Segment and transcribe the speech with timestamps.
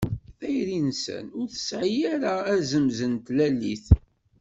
[0.39, 3.87] Tayri-nsen ur tesɛi ara azemz n tlalit.